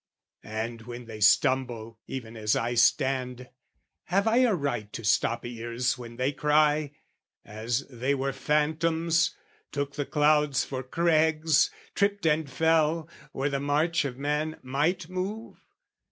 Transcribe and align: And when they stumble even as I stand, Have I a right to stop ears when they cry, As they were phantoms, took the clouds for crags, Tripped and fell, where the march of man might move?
And 0.41 0.81
when 0.87 1.05
they 1.05 1.19
stumble 1.19 1.99
even 2.07 2.35
as 2.35 2.55
I 2.55 2.73
stand, 2.73 3.47
Have 4.05 4.27
I 4.27 4.37
a 4.37 4.55
right 4.55 4.91
to 4.93 5.03
stop 5.03 5.45
ears 5.45 5.95
when 5.95 6.15
they 6.15 6.31
cry, 6.31 6.93
As 7.45 7.85
they 7.87 8.15
were 8.15 8.33
phantoms, 8.33 9.35
took 9.71 9.93
the 9.93 10.07
clouds 10.07 10.65
for 10.65 10.81
crags, 10.81 11.69
Tripped 11.93 12.25
and 12.25 12.49
fell, 12.49 13.07
where 13.31 13.51
the 13.51 13.59
march 13.59 14.03
of 14.03 14.17
man 14.17 14.57
might 14.63 15.07
move? 15.07 15.61